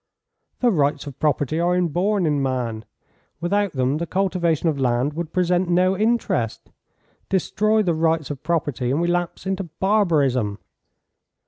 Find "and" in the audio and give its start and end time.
8.89-8.99